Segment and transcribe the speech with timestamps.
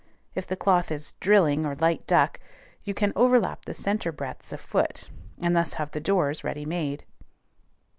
[0.33, 2.39] If the cloth is drilling or light duck,
[2.83, 7.05] you can overlap the centre breadths a foot, and thus have the doors ready made.